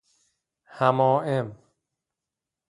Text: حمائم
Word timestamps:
حمائم 0.79 1.55